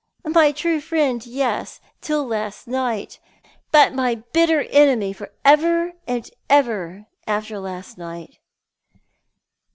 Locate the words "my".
0.25-0.51, 3.93-4.15